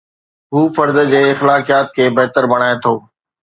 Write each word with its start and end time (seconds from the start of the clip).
هو 0.53 0.61
فرد 0.75 0.97
جي 1.11 1.21
اخلاقيات 1.35 1.87
کي 1.95 2.05
بهتر 2.17 2.43
بڻائي 2.51 2.75
ٿو. 2.83 2.95